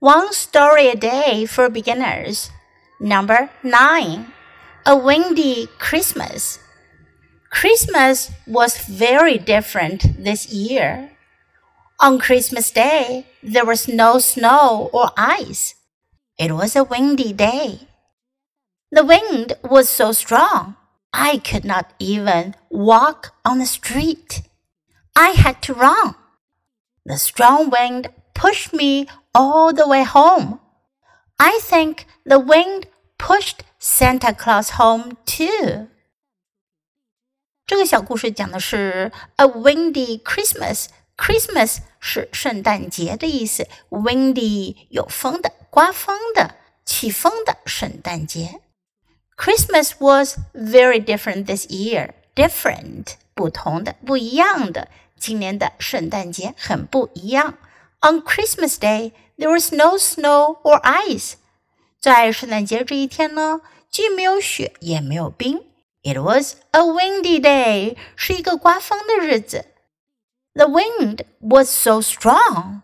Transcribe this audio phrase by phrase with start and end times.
[0.00, 2.50] One story a day for beginners.
[3.00, 4.26] Number 9.
[4.84, 6.58] A windy Christmas.
[7.50, 11.12] Christmas was very different this year.
[11.98, 15.76] On Christmas Day, there was no snow or ice.
[16.38, 17.88] It was a windy day.
[18.92, 20.76] The wind was so strong,
[21.14, 24.42] I could not even walk on the street.
[25.16, 26.16] I had to run.
[27.06, 30.59] The strong wind pushed me all the way home.
[31.37, 32.87] I think the wind
[33.17, 35.87] pushed Santa Claus home too.
[37.65, 48.59] 这个小故事讲的是 A windy Christmas。Christmas 是圣诞节的意思，windy 有风的、刮风的、起风的圣诞节。
[49.37, 52.13] Christmas was very different this year.
[52.33, 54.87] Different 不同的、不一样的。
[55.17, 57.57] 今年的圣诞节很不一样。
[58.01, 61.33] On Christmas Day, there was no snow or ice.
[61.99, 65.63] 在圣诞节这一天呢，既没有雪也没有冰。
[66.03, 69.67] It was a windy day，是一个刮风的日子。
[70.53, 72.81] The wind was so strong，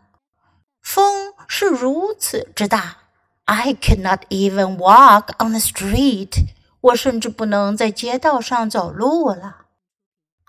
[0.81, 2.97] 风是如此之大。
[3.45, 6.45] I could not even walk on the street，
[6.79, 9.65] 我甚至不能在街道上走路了。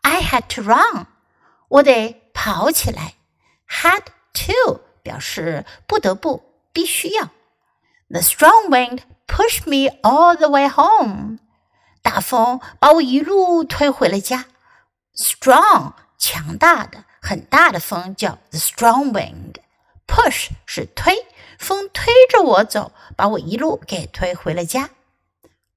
[0.02, 1.06] I had to run，
[1.68, 3.14] 我得跑起来。
[3.68, 4.02] Had
[4.34, 7.30] to 表示不得不、必须要。
[8.08, 11.38] The strong wind pushed me all the way home。
[12.02, 14.46] 大风把我一路推回了家。
[15.14, 21.26] Strong 强大的、很大的风叫 the strong wind。Push 是推，
[21.58, 24.88] 风推着我走，把我一路给推回了家。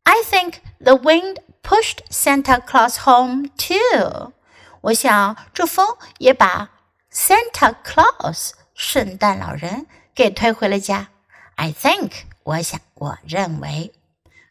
[0.03, 4.33] I think the wind pushed Santa Claus home too。
[4.81, 6.69] 我想这风也把
[7.15, 11.09] Santa Claus 圣诞老人给推回了家。
[11.55, 12.11] I think
[12.43, 13.93] 我想我认为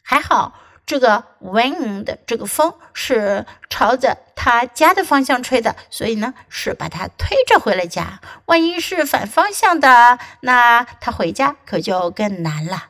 [0.01, 0.53] 还好，
[0.85, 8.21] 这个 wind 这个风是朝着他家的方向吹的，所以呢是把他推着回了家。
[8.45, 12.89] 万一是反方向的，那他回家可就更难了。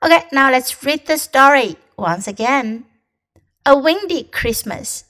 [0.00, 2.84] Okay, now let's read the story once again.
[3.64, 5.02] A windy Christmas.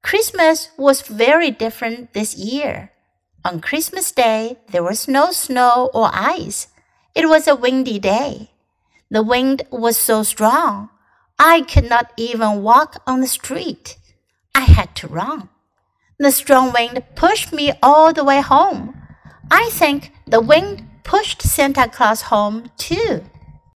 [0.00, 2.90] Christmas was very different this year.
[3.45, 6.67] On Christmas Day, there was no snow or ice.
[7.13, 8.51] It was a windy day.
[9.11, 10.89] The wind was so strong,
[11.37, 13.97] I could not even walk on the street.
[14.55, 15.49] I had to run.
[16.17, 18.95] The strong wind pushed me all the way home.
[19.51, 23.23] I think the wind pushed Santa Claus home too.